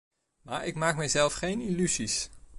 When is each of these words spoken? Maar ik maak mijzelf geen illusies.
Maar 0.41 0.65
ik 0.65 0.75
maak 0.75 0.95
mijzelf 0.97 1.33
geen 1.33 1.61
illusies. 1.61 2.29